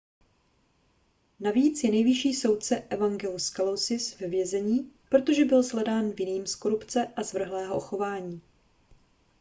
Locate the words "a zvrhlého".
7.15-7.79